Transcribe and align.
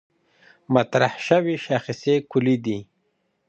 مطرح 0.73 1.13
شوې 1.27 1.55
شاخصې 1.65 2.15
کُلي 2.31 2.55
دي. 2.65 2.79